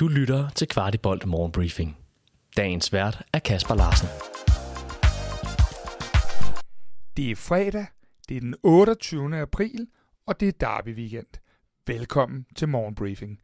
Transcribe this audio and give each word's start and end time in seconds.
Du 0.00 0.08
lytter 0.08 0.48
til 0.48 0.68
Kvartibolt 0.68 1.26
Morgenbriefing. 1.26 1.96
Dagens 2.56 2.92
vært 2.92 3.22
er 3.32 3.38
Kasper 3.38 3.74
Larsen. 3.74 4.08
Det 7.16 7.30
er 7.30 7.36
fredag, 7.36 7.86
det 8.28 8.36
er 8.36 8.40
den 8.40 8.54
28. 8.62 9.40
april, 9.40 9.86
og 10.26 10.40
det 10.40 10.48
er 10.48 10.52
Derby 10.52 10.96
weekend. 10.96 11.26
Velkommen 11.86 12.46
til 12.56 12.68
Morgenbriefing. 12.68 13.38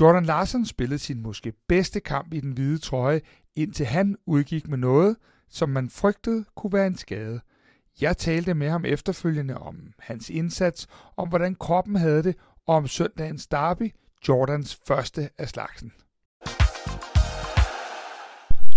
Jordan 0.00 0.24
Larsen 0.24 0.66
spillede 0.66 0.98
sin 0.98 1.22
måske 1.22 1.52
bedste 1.68 2.00
kamp 2.00 2.34
i 2.34 2.40
den 2.40 2.52
hvide 2.52 2.78
trøje, 2.78 3.20
indtil 3.56 3.86
han 3.86 4.16
udgik 4.26 4.68
med 4.68 4.78
noget, 4.78 5.16
som 5.48 5.68
man 5.68 5.90
frygtede 5.90 6.44
kunne 6.56 6.72
være 6.72 6.86
en 6.86 6.96
skade. 6.96 7.40
Jeg 8.00 8.16
talte 8.16 8.54
med 8.54 8.70
ham 8.70 8.84
efterfølgende 8.84 9.58
om 9.58 9.92
hans 9.98 10.30
indsats, 10.30 10.86
om 11.16 11.28
hvordan 11.28 11.54
kroppen 11.54 11.96
havde 11.96 12.22
det, 12.22 12.36
og 12.66 12.74
om 12.76 12.86
søndagens 12.86 13.46
derby, 13.46 13.92
Jordans 14.22 14.80
første 14.88 15.30
af 15.38 15.48
slagsen. 15.48 15.92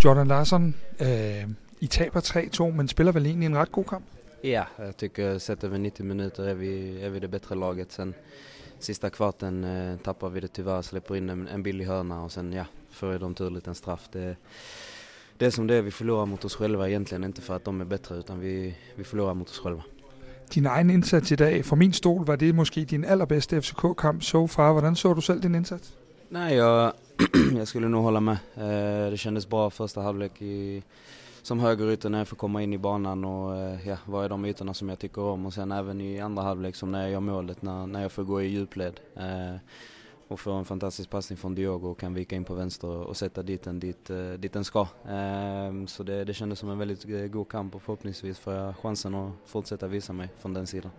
Jordan 0.04 0.26
Larsson, 0.26 0.74
øh, 1.00 1.48
I 1.80 1.86
taber 1.86 2.20
3-2, 2.20 2.70
men 2.70 2.88
spiller 2.88 3.12
vel 3.12 3.26
egentlig 3.26 3.46
en 3.46 3.56
ret 3.56 3.72
god 3.72 3.84
kamp? 3.84 4.04
Ja, 4.44 4.64
jag 4.78 4.96
tycker 4.96 5.38
sett 5.38 5.64
över 5.64 5.78
90 5.78 6.04
minuter 6.04 6.48
är 6.48 6.54
vi, 6.54 7.02
är 7.02 7.10
vi 7.10 7.18
det 7.18 7.28
bättre 7.28 7.54
laget. 7.54 7.92
Sen 7.92 8.14
sista 8.78 9.10
kvarten 9.10 9.64
eh, 9.64 9.98
tappar 9.98 10.28
vi 10.28 10.40
det 10.40 10.48
tyvärr, 10.48 10.82
släpper 10.82 11.16
in 11.16 11.30
en, 11.30 11.48
en 11.48 11.62
billig 11.62 11.86
hörna 11.86 12.22
och 12.22 12.32
sen 12.32 12.52
ja, 12.52 12.64
får 12.90 13.18
de 13.18 13.34
turligt 13.34 13.66
en 13.66 13.74
straff. 13.74 14.08
Det, 14.12 14.36
det 15.38 15.46
är 15.46 15.50
som 15.50 15.66
det 15.66 15.74
är, 15.74 15.82
vi 15.82 15.90
förlorar 15.90 16.26
mot 16.26 16.44
oss 16.44 16.56
själva 16.56 16.88
egentligen, 16.88 17.24
inte 17.24 17.40
för 17.40 17.56
att 17.56 17.64
de 17.64 17.80
är 17.80 17.84
bättre 17.84 18.16
utan 18.16 18.40
vi, 18.40 18.74
vi 18.94 19.04
förlorar 19.04 19.34
mot 19.34 19.48
oss 19.48 19.58
själva. 19.58 19.82
Din 20.54 20.66
egen 20.66 20.90
indsats 20.90 21.32
i 21.32 21.36
dag, 21.36 21.64
for 21.64 21.76
min 21.76 21.92
stol, 21.92 22.26
var 22.26 22.36
det 22.36 22.54
måske 22.54 22.84
din 22.84 23.04
allerbedste 23.04 23.60
FCK-kamp 23.60 24.22
så 24.22 24.46
far. 24.46 24.72
Hvordan 24.72 24.96
så 24.96 25.14
du 25.14 25.20
selv 25.20 25.40
din 25.40 25.54
indsats? 25.54 25.94
Nej, 26.28 26.54
jag, 26.54 26.92
jag 27.56 27.68
skulle 27.68 27.88
nog 27.88 28.02
hålla 28.02 28.20
med. 28.20 28.36
Eh, 28.56 29.10
det 29.10 29.18
kändes 29.18 29.48
bra 29.48 29.70
första 29.70 30.00
halvlek 30.00 30.42
i, 30.42 30.82
som 31.42 31.60
högerytter 31.60 32.08
när 32.08 32.18
jag 32.18 32.28
får 32.28 32.36
komma 32.36 32.62
in 32.62 32.72
i 32.72 32.78
banan 32.78 33.24
och 33.24 33.56
eh, 33.56 33.88
ja, 33.88 33.96
vad 34.06 34.24
är 34.24 34.28
de 34.28 34.44
ytorna 34.44 34.74
som 34.74 34.88
jag 34.88 34.98
tycker 34.98 35.22
om 35.22 35.46
och 35.46 35.54
sen 35.54 35.72
även 35.72 36.00
i 36.00 36.20
andra 36.20 36.42
halvlek 36.42 36.76
som 36.76 36.92
när 36.92 37.02
jag 37.02 37.10
gör 37.10 37.20
målet, 37.20 37.62
när, 37.62 37.86
när 37.86 38.02
jag 38.02 38.12
får 38.12 38.24
gå 38.24 38.42
i 38.42 38.46
djupled. 38.46 39.00
Eh, 39.16 39.56
Eh, 40.32 40.34
och 40.34 40.40
får 40.40 40.58
en 40.58 40.64
fantastisk 40.64 41.10
passning 41.10 41.36
från 41.36 41.54
Diogo 41.54 41.88
och 41.88 41.98
kan 41.98 42.14
vika 42.14 42.36
in 42.36 42.44
på 42.44 42.54
vänster 42.54 42.88
och 42.88 43.16
sätta 43.16 43.42
dit 43.42 43.62
den 43.62 43.80
dit, 43.80 44.10
eh, 44.10 44.38
dit 44.38 44.52
den 44.52 44.64
ska. 44.64 44.80
Eh, 44.80 45.86
så 45.86 46.02
det, 46.02 46.24
det 46.24 46.34
kändes 46.34 46.58
som 46.58 46.70
en 46.70 46.78
väldigt 46.78 47.04
eh, 47.04 47.26
god 47.30 47.48
kamp 47.48 47.74
och 47.74 47.82
förhoppningsvis 47.82 48.38
får 48.38 48.54
jag 48.54 48.74
chansen 48.76 49.14
att 49.14 49.32
fortsätta 49.46 49.88
visa 49.88 50.12
mig 50.12 50.28
från 50.38 50.54
den 50.54 50.66
sidan. 50.66 50.90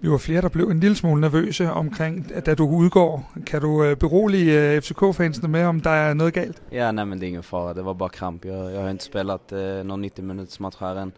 Vi 0.00 0.08
var 0.08 0.18
flere, 0.18 0.40
der 0.40 0.48
blev 0.48 0.70
en 0.70 0.80
lille 0.80 0.96
smule 0.96 1.20
nervøse 1.20 1.72
omkring, 1.72 2.26
da 2.46 2.54
du 2.54 2.64
udgår. 2.64 3.22
Kan 3.46 3.62
du 3.62 3.84
øh, 3.84 3.96
berolige 3.96 4.74
øh, 4.74 4.80
FCK-fansene 4.80 5.48
med, 5.48 5.64
om 5.64 5.80
der 5.80 5.90
er 5.90 6.14
noget 6.14 6.34
galt? 6.34 6.62
Ja, 6.72 6.92
nej 6.92 7.04
men 7.04 7.18
det 7.18 7.24
är 7.24 7.28
ingen 7.28 7.42
fara. 7.42 7.74
Det 7.74 7.84
var 7.84 7.94
bara 7.94 8.08
kramp. 8.08 8.44
Jag, 8.44 8.72
jag 8.72 8.82
har 8.82 8.90
inte 8.90 9.04
spelat 9.04 9.52
eh, 9.52 9.84
någon 9.84 10.00
90 10.02 10.22
minuters 10.22 10.60
match 10.60 10.76
här 10.80 10.96
än. 10.96 11.12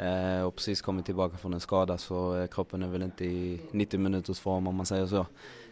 Eh, 0.00 0.42
och 0.42 0.56
precis 0.56 0.82
kommit 0.82 1.06
tillbaka 1.06 1.36
från 1.36 1.54
en 1.54 1.60
skada 1.60 1.98
så 1.98 2.36
eh, 2.36 2.46
kroppen 2.46 2.82
är 2.82 2.88
väl 2.88 3.02
inte 3.02 3.24
i 3.24 3.60
90 3.70 4.00
minuters 4.00 4.40
form 4.40 4.66
om 4.66 4.74
man 4.74 4.86
säger 4.86 5.06
så. 5.06 5.26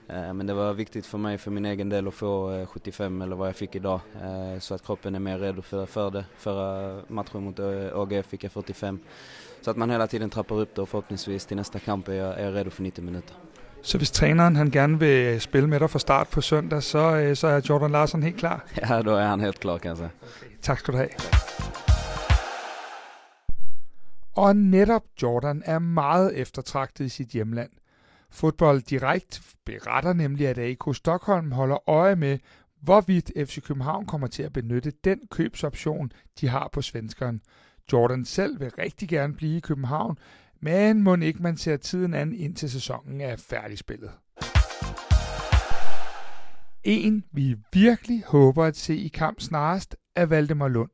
Eh, 0.08 0.32
men 0.32 0.46
det 0.46 0.54
var 0.54 0.72
viktigt 0.72 1.06
för 1.06 1.18
mig 1.18 1.38
för 1.38 1.50
min 1.50 1.64
egen 1.64 1.88
del 1.88 2.08
att 2.08 2.14
få 2.14 2.52
eh, 2.52 2.66
75 2.66 3.22
eller 3.22 3.36
vad 3.36 3.48
jag 3.48 3.56
fick 3.56 3.74
idag. 3.74 4.00
Eh, 4.22 4.60
så 4.60 4.74
att 4.74 4.86
kroppen 4.86 5.14
är 5.14 5.18
mer 5.18 5.38
redo 5.38 5.62
för, 5.62 5.86
för 5.86 6.10
det. 6.10 6.24
Förra 6.38 7.00
matchen 7.08 7.42
mot 7.42 7.58
eh, 7.58 7.66
AGF 7.94 8.26
fick 8.26 8.44
jag 8.44 8.52
45. 8.52 8.98
Så 9.60 9.70
att 9.70 9.76
man 9.76 9.90
hela 9.90 10.06
tiden 10.06 10.30
trappar 10.30 10.60
upp 10.60 10.74
det 10.74 10.82
och 10.82 10.88
förhoppningsvis 10.88 11.46
till 11.46 11.56
nästa 11.56 11.78
kamp 11.78 12.08
är 12.08 12.12
jag, 12.12 12.38
är 12.38 12.44
jag 12.44 12.54
redo 12.54 12.70
för 12.70 12.82
90 12.82 13.04
minuter. 13.04 13.36
Så 13.82 13.98
hvis 13.98 14.10
træneren 14.10 14.56
han 14.56 14.70
gerne 14.70 14.98
vil 14.98 15.40
spille 15.40 15.68
med 15.68 15.80
dig 15.80 15.88
fra 15.88 15.98
start 15.98 16.30
på 16.30 16.42
søndag, 16.42 16.80
så, 16.80 17.34
så 17.34 17.48
er 17.48 17.60
Jordan 17.64 17.92
Larsen 17.92 18.22
helt 18.22 18.38
klar. 18.38 18.60
Ja, 18.88 19.02
då 19.02 19.14
är 19.16 19.26
han 19.26 19.40
helt 19.40 19.58
klar 19.58 19.78
kan 19.78 19.88
jag 19.88 19.98
säga. 19.98 20.10
Tak 20.62 20.78
skal 20.78 20.94
du 20.94 20.98
have. 20.98 21.10
Og 24.38 24.56
netop 24.56 25.02
Jordan 25.22 25.62
er 25.64 25.78
meget 25.78 26.36
eftertragtet 26.36 27.04
i 27.04 27.08
sit 27.08 27.28
hjemland. 27.28 27.70
Fodbold 28.30 28.82
Direkt 28.82 29.42
beretter 29.64 30.12
nemlig, 30.12 30.48
at 30.48 30.58
AK 30.58 30.94
Stockholm 30.94 31.52
holder 31.52 31.88
øje 31.88 32.16
med, 32.16 32.38
hvorvidt 32.82 33.32
FC 33.36 33.62
København 33.62 34.06
kommer 34.06 34.26
til 34.26 34.42
at 34.42 34.52
benytte 34.52 34.92
den 35.04 35.20
købsoption, 35.30 36.12
de 36.40 36.48
har 36.48 36.70
på 36.72 36.82
svenskeren. 36.82 37.40
Jordan 37.92 38.24
selv 38.24 38.60
vil 38.60 38.70
rigtig 38.70 39.08
gerne 39.08 39.34
blive 39.34 39.56
i 39.56 39.60
København, 39.60 40.18
men 40.60 41.02
må 41.02 41.16
ikke 41.16 41.42
man 41.42 41.56
ser 41.56 41.76
tiden 41.76 42.14
an 42.14 42.32
indtil 42.32 42.70
sæsonen 42.70 43.20
er 43.20 43.36
færdigspillet. 43.36 44.10
En, 46.84 47.24
vi 47.32 47.56
virkelig 47.72 48.24
håber 48.26 48.64
at 48.64 48.76
se 48.76 48.96
i 48.96 49.08
kamp 49.08 49.40
snarest, 49.40 49.96
er 50.16 50.26
Valdemar 50.26 50.68
Lund. 50.68 50.90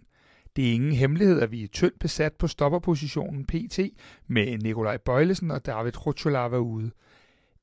Det 0.57 0.69
er 0.69 0.73
ingen 0.73 0.93
hemmelighed, 0.93 1.41
at 1.41 1.53
vi 1.53 1.65
er 1.65 1.69
tyndt 1.69 1.99
besat 1.99 2.33
på 2.33 2.47
stopperpositionen 2.47 3.47
PT 3.47 3.79
med 4.27 4.59
Nikolaj 4.59 4.97
Bøjlesen 4.97 5.51
og 5.51 5.67
David 5.67 6.07
Rutscholava 6.07 6.57
ude. 6.57 6.91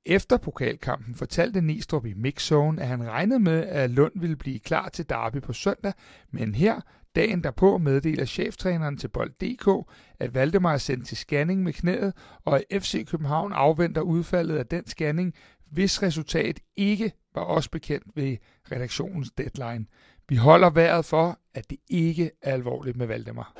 Efter 0.05 0.37
pokalkampen 0.37 1.15
fortalte 1.15 1.61
Nistrup 1.61 2.05
i 2.05 2.13
Mixzone, 2.13 2.81
at 2.81 2.87
han 2.87 3.07
regnede 3.07 3.39
med, 3.39 3.63
at 3.63 3.89
Lund 3.89 4.11
ville 4.15 4.35
blive 4.35 4.59
klar 4.59 4.89
til 4.89 5.09
derby 5.09 5.41
på 5.41 5.53
søndag, 5.53 5.93
men 6.31 6.55
her, 6.55 6.81
dagen 7.15 7.43
derpå, 7.43 7.77
meddeler 7.77 8.25
cheftræneren 8.25 8.97
til 8.97 9.07
Bold.dk, 9.07 9.91
at 10.19 10.33
Valdemar 10.33 10.73
er 10.73 10.77
sendt 10.77 11.07
til 11.07 11.17
scanning 11.17 11.63
med 11.63 11.73
knæet, 11.73 12.13
og 12.45 12.57
at 12.57 12.83
FC 12.83 13.07
København 13.07 13.53
afventer 13.53 14.01
udfaldet 14.01 14.57
af 14.57 14.65
den 14.65 14.87
scanning, 14.87 15.33
hvis 15.71 16.03
resultat 16.03 16.59
ikke 16.75 17.11
var 17.35 17.41
også 17.41 17.69
bekendt 17.69 18.07
ved 18.15 18.37
redaktionens 18.71 19.31
deadline. 19.31 19.85
Vi 20.29 20.35
holder 20.35 20.69
vejret 20.69 21.05
for, 21.05 21.39
at 21.53 21.69
det 21.69 21.77
ikke 21.89 22.31
er 22.41 22.53
alvorligt 22.53 22.97
med 22.97 23.07
Valdemar. 23.07 23.53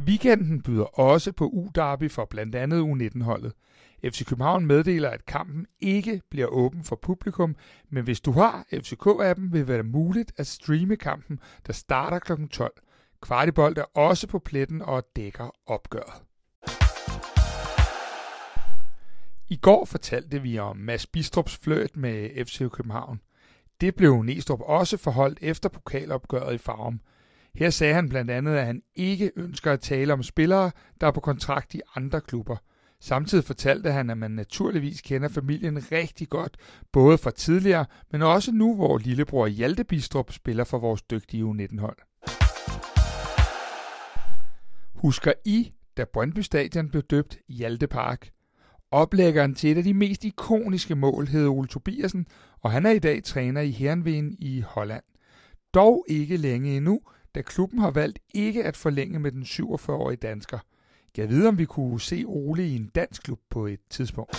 Weekenden 0.00 0.62
byder 0.62 1.00
også 1.00 1.32
på 1.32 1.48
U-derby 1.48 2.10
for 2.10 2.24
blandt 2.24 2.54
andet 2.54 2.82
U19-holdet. 2.82 3.52
FC 4.04 4.24
København 4.26 4.66
meddeler, 4.66 5.10
at 5.10 5.26
kampen 5.26 5.66
ikke 5.80 6.22
bliver 6.30 6.46
åben 6.46 6.84
for 6.84 6.96
publikum, 7.02 7.56
men 7.90 8.04
hvis 8.04 8.20
du 8.20 8.32
har 8.32 8.66
FCK-appen, 8.72 9.52
vil 9.52 9.60
det 9.60 9.68
være 9.68 9.82
muligt 9.82 10.32
at 10.36 10.46
streame 10.46 10.96
kampen, 10.96 11.40
der 11.66 11.72
starter 11.72 12.18
kl. 12.18 12.46
12. 12.46 12.72
Kvartibold 13.22 13.76
er 13.76 13.98
også 13.98 14.26
på 14.26 14.38
pletten 14.38 14.82
og 14.82 15.04
dækker 15.16 15.50
opgøret. 15.66 16.22
I 19.48 19.56
går 19.56 19.84
fortalte 19.84 20.42
vi 20.42 20.58
om 20.58 20.76
Mads 20.76 21.06
Bistrups 21.06 21.56
fløjt 21.56 21.96
med 21.96 22.44
FC 22.46 22.58
København. 22.70 23.20
Det 23.84 23.94
blev 23.94 24.22
Næstrup 24.22 24.60
også 24.60 24.96
forholdt 24.96 25.38
efter 25.42 25.68
pokalopgøret 25.68 26.54
i 26.54 26.58
Farum. 26.58 27.00
Her 27.54 27.70
sagde 27.70 27.94
han 27.94 28.08
blandt 28.08 28.30
andet, 28.30 28.56
at 28.56 28.66
han 28.66 28.82
ikke 28.96 29.32
ønsker 29.36 29.72
at 29.72 29.80
tale 29.80 30.12
om 30.12 30.22
spillere, 30.22 30.70
der 31.00 31.06
er 31.06 31.10
på 31.10 31.20
kontrakt 31.20 31.74
i 31.74 31.80
andre 31.96 32.20
klubber. 32.20 32.56
Samtidig 33.00 33.44
fortalte 33.44 33.92
han, 33.92 34.10
at 34.10 34.18
man 34.18 34.30
naturligvis 34.30 35.00
kender 35.00 35.28
familien 35.28 35.92
rigtig 35.92 36.28
godt, 36.28 36.56
både 36.92 37.18
fra 37.18 37.30
tidligere, 37.30 37.86
men 38.12 38.22
også 38.22 38.52
nu, 38.52 38.74
hvor 38.74 38.98
lillebror 38.98 39.46
Hjalte 39.46 39.84
Bistrup 39.84 40.32
spiller 40.32 40.64
for 40.64 40.78
vores 40.78 41.02
dygtige 41.02 41.44
U19-hold. 41.44 41.98
Husker 44.94 45.32
I, 45.44 45.72
da 45.96 46.04
Brøndby 46.04 46.40
Stadion 46.40 46.88
blev 46.88 47.02
døbt 47.02 47.38
Hjalte 47.48 47.86
Park? 47.86 48.30
Oplæggeren 48.94 49.54
til 49.54 49.70
et 49.70 49.76
af 49.76 49.84
de 49.84 49.94
mest 49.94 50.24
ikoniske 50.24 50.94
mål 50.94 51.26
hed 51.26 51.46
Ole 51.46 51.68
Tobiasen, 51.68 52.26
og 52.60 52.70
han 52.70 52.86
er 52.86 52.90
i 52.90 52.98
dag 52.98 53.24
træner 53.24 53.60
i 53.60 53.70
Herrenveen 53.70 54.36
i 54.38 54.60
Holland. 54.60 55.02
Dog 55.74 56.04
ikke 56.08 56.36
længe 56.36 56.76
endnu, 56.76 57.00
da 57.34 57.42
klubben 57.42 57.78
har 57.78 57.90
valgt 57.90 58.18
ikke 58.34 58.64
at 58.64 58.76
forlænge 58.76 59.18
med 59.18 59.32
den 59.32 59.42
47-årige 59.42 60.16
dansker. 60.16 60.58
Jeg 61.16 61.28
ved, 61.28 61.46
om 61.46 61.58
vi 61.58 61.64
kunne 61.64 62.00
se 62.00 62.24
Ole 62.26 62.68
i 62.68 62.76
en 62.76 62.90
dansk 62.94 63.22
klub 63.22 63.38
på 63.50 63.66
et 63.66 63.80
tidspunkt. 63.90 64.36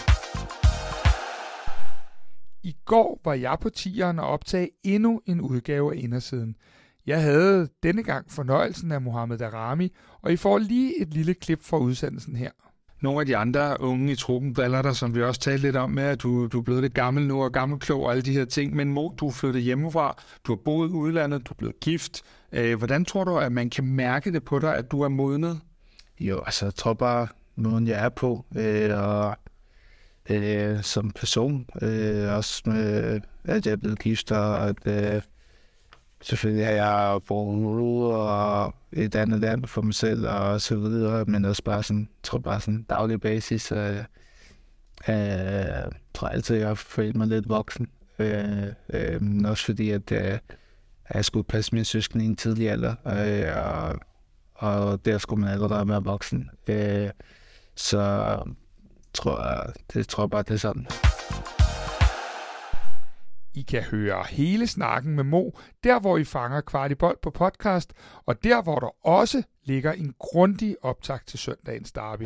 I 2.63 2.75
går 2.85 3.22
var 3.25 3.33
jeg 3.33 3.57
på 3.61 3.69
tieren 3.69 4.19
og 4.19 4.28
optage 4.28 4.69
endnu 4.84 5.22
en 5.25 5.41
udgave 5.41 5.96
af 5.96 5.99
Indersiden. 5.99 6.55
Jeg 7.05 7.22
havde 7.22 7.69
denne 7.84 8.03
gang 8.03 8.31
fornøjelsen 8.31 8.91
af 8.91 9.01
Mohamed 9.01 9.37
Darami, 9.37 9.91
og 10.22 10.34
I 10.34 10.35
får 10.35 10.58
lige 10.58 11.01
et 11.01 11.13
lille 11.13 11.34
klip 11.34 11.61
fra 11.61 11.78
udsendelsen 11.78 12.35
her. 12.35 12.51
Nogle 13.05 13.19
af 13.19 13.25
de 13.25 13.37
andre 13.37 13.78
unge 13.79 14.11
i 14.11 14.16
truppen 14.16 14.53
driller 14.53 14.81
dig, 14.81 14.96
som 14.96 15.16
vi 15.16 15.23
også 15.23 15.41
talte 15.41 15.61
lidt 15.61 15.75
om 15.75 15.90
med, 15.90 16.03
at 16.03 16.23
du, 16.23 16.47
du 16.47 16.59
er 16.59 16.63
blevet 16.63 16.81
lidt 16.81 16.93
gammel 16.93 17.28
nu 17.28 17.43
og 17.43 17.52
gammelklog 17.52 18.03
og 18.03 18.11
alle 18.11 18.22
de 18.22 18.34
her 18.34 18.46
ting. 18.46 18.75
Men 18.75 18.93
Mo, 18.93 19.09
du 19.17 19.28
er 19.28 19.31
flyttet 19.31 19.61
hjemmefra, 19.61 20.17
du 20.47 20.52
har 20.52 20.59
boet 20.66 20.90
i 20.90 20.91
udlandet, 20.91 21.47
du 21.47 21.53
er 21.53 21.55
blevet 21.55 21.79
gift. 21.79 22.22
Øh, 22.52 22.78
hvordan 22.78 23.05
tror 23.05 23.23
du, 23.23 23.37
at 23.37 23.52
man 23.52 23.69
kan 23.69 23.84
mærke 23.84 24.31
det 24.31 24.43
på 24.43 24.59
dig, 24.59 24.75
at 24.75 24.91
du 24.91 25.02
er 25.02 25.07
modnet? 25.07 25.59
Jo, 26.19 26.41
altså 26.46 26.66
jeg 26.66 26.75
tror 26.75 26.93
bare, 26.93 27.28
måden 27.55 27.87
jeg 27.87 28.05
er 28.05 28.09
på, 28.09 28.46
øh, 28.57 28.99
og 28.99 29.35
øh, 30.29 30.84
som 30.84 31.11
person, 31.11 31.66
øh, 31.81 32.34
også 32.34 32.61
med, 32.66 33.22
at 33.43 33.66
jeg 33.66 33.72
er 33.72 33.78
blevet 33.78 33.99
gift, 33.99 34.31
og 34.31 34.69
at 34.69 34.87
øh, 35.16 35.22
selvfølgelig 36.25 36.66
har 36.66 36.73
jeg 36.73 37.22
boet 37.27 37.79
ude 37.79 38.16
og 38.16 38.75
et 38.91 39.16
andet 39.16 39.39
land 39.39 39.66
for 39.66 39.81
mig 39.81 39.93
selv, 39.93 40.27
og 40.27 40.61
så 40.61 40.75
videre, 40.75 41.25
men 41.25 41.45
også 41.45 41.63
bare 41.63 41.83
sådan, 41.83 42.09
tror 42.23 42.37
bare 42.37 42.61
sådan 42.61 42.85
daglig 42.89 43.22
basis, 43.22 43.72
øh, 43.72 43.97
øh, 45.09 45.91
tror 46.13 46.27
altid, 46.27 46.55
jeg 46.55 46.67
har 46.67 46.75
følt 46.75 47.16
mig 47.16 47.27
lidt 47.27 47.49
voksen. 47.49 47.87
Øh, 48.19 48.67
øh, 48.89 49.22
men 49.22 49.45
også 49.45 49.66
fordi, 49.66 49.89
at 49.89 50.11
øh, 50.11 50.37
jeg 51.13 51.25
skulle 51.25 51.43
passe 51.43 51.75
min 51.75 51.85
søskende 51.85 52.25
i 52.25 52.27
en 52.27 52.35
tidlig 52.35 52.69
alder, 52.69 52.95
øh, 53.05 53.66
og, 53.66 53.99
og 54.55 55.05
der 55.05 55.17
skulle 55.17 55.41
man 55.41 55.53
allerede 55.53 55.87
være 55.87 56.03
voksen. 56.03 56.49
Øh, 56.67 57.09
så 57.75 58.37
tror 59.13 59.47
jeg, 59.47 59.73
det 59.93 60.07
tror 60.07 60.23
jeg 60.23 60.29
bare, 60.29 60.43
det 60.43 60.51
er 60.51 60.57
sådan. 60.57 60.87
I 63.55 63.61
kan 63.61 63.84
høre 63.84 64.23
hele 64.29 64.67
snakken 64.67 65.16
med 65.16 65.23
Mo, 65.23 65.49
der 65.84 65.99
hvor 65.99 66.17
I 66.17 66.23
fanger 66.23 66.61
Kvartibold 66.61 67.17
på 67.22 67.29
podcast, 67.29 67.93
og 68.25 68.43
der 68.43 68.61
hvor 68.61 68.79
der 68.79 69.07
også 69.07 69.43
ligger 69.63 69.91
en 69.91 70.13
grundig 70.19 70.75
optag 70.81 71.19
til 71.25 71.40
søndagens 71.40 71.91
derby. 71.91 72.23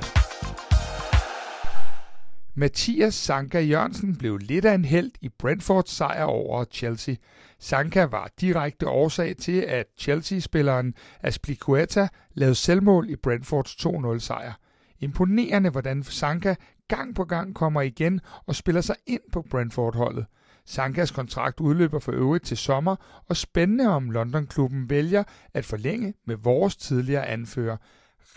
Mathias 2.55 3.15
Sanka 3.15 3.59
Jørgensen 3.59 4.15
blev 4.15 4.37
lidt 4.37 4.65
af 4.65 4.73
en 4.73 4.85
held 4.85 5.11
i 5.21 5.29
Brentfords 5.29 5.89
sejr 5.89 6.23
over 6.23 6.65
Chelsea. 6.65 7.15
Sanka 7.59 8.03
var 8.03 8.29
direkte 8.41 8.87
årsag 8.87 9.37
til, 9.37 9.61
at 9.61 9.85
Chelsea-spilleren 9.97 10.93
Aspliqueta 11.21 12.07
lavede 12.33 12.55
selvmål 12.55 13.09
i 13.09 13.15
Brentfords 13.15 13.75
2-0 14.15 14.19
sejr. 14.19 14.53
Imponerende, 14.99 15.69
hvordan 15.69 16.03
Sanka 16.03 16.55
gang 16.87 17.15
på 17.15 17.25
gang 17.25 17.55
kommer 17.55 17.81
igen 17.81 18.21
og 18.45 18.55
spiller 18.55 18.81
sig 18.81 18.95
ind 19.07 19.21
på 19.31 19.45
Brentford-holdet. 19.49 20.25
Sankas 20.69 21.11
kontrakt 21.11 21.59
udløber 21.59 21.99
for 21.99 22.11
øvrigt 22.11 22.45
til 22.45 22.57
sommer, 22.57 22.95
og 23.29 23.37
spændende 23.37 23.87
om 23.87 24.11
London-klubben 24.11 24.89
vælger 24.89 25.23
at 25.53 25.65
forlænge 25.65 26.13
med 26.27 26.35
vores 26.35 26.75
tidligere 26.75 27.27
anfører. 27.27 27.77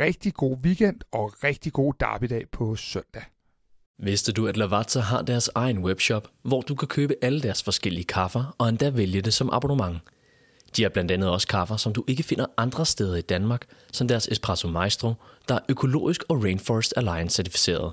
Rigtig 0.01 0.35
god 0.35 0.57
weekend 0.65 1.01
og 1.13 1.45
rigtig 1.45 1.73
god 1.73 1.95
derbydag 2.01 2.45
på 2.53 2.77
søndag. 2.77 3.23
Vidste 3.99 4.33
du, 4.33 4.47
at 4.47 4.57
Lavazza 4.57 5.01
har 5.01 5.23
deres 5.23 5.51
egen 5.55 5.79
webshop, 5.79 6.29
hvor 6.43 6.61
du 6.61 6.75
kan 6.75 6.89
købe 6.89 7.15
alle 7.23 7.43
deres 7.43 7.63
forskellige 7.63 8.05
kaffer 8.05 8.55
og 8.59 8.69
endda 8.69 8.91
vælge 8.91 9.21
det 9.21 9.35
som 9.35 9.51
abonnement? 9.53 9.99
De 10.77 10.83
har 10.83 10.91
blandt 10.91 11.11
andet 11.11 11.31
også 11.31 11.49
kaffer, 11.49 11.77
som 11.77 11.93
du 11.93 12.05
ikke 12.07 12.23
finder 12.23 12.47
andre 12.57 12.87
steder 12.87 13.17
i 13.17 13.21
Danmark, 13.21 13.67
som 13.93 14.09
deres 14.09 14.29
Espresso 14.29 14.69
Maestro, 14.69 15.15
der 15.49 15.55
er 15.55 15.61
økologisk 15.69 16.23
og 16.29 16.45
Rainforest 16.45 16.95
Alliance 16.97 17.37
certificeret. 17.37 17.93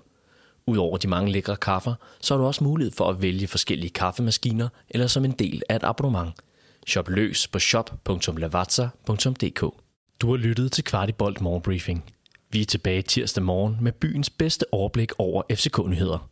Udover 0.70 0.98
de 0.98 1.08
mange 1.08 1.32
lækre 1.32 1.56
kaffer, 1.56 1.94
så 2.22 2.34
har 2.34 2.42
du 2.42 2.48
også 2.48 2.64
mulighed 2.64 2.92
for 2.92 3.10
at 3.10 3.22
vælge 3.22 3.48
forskellige 3.48 3.90
kaffemaskiner 3.90 4.70
eller 4.90 5.08
som 5.08 5.26
en 5.26 5.32
del 5.32 5.62
af 5.70 5.76
et 5.76 5.84
abonnement. 5.84 6.34
Shop 6.88 7.10
løs 7.10 7.48
på 7.48 7.60
shop.lavazza.dk 7.60 9.62
Du 10.22 10.30
har 10.30 10.38
lyttet 10.38 10.72
til 10.72 10.84
Kvartibolt 10.84 11.42
Morgenbriefing. 11.42 12.06
Vi 12.52 12.62
er 12.62 12.66
tilbage 12.66 13.02
tirsdag 13.02 13.44
morgen 13.44 13.78
med 13.82 13.92
byens 13.92 14.30
bedste 14.30 14.74
overblik 14.74 15.12
over 15.18 15.44
FCK-nyheder. 15.52 16.30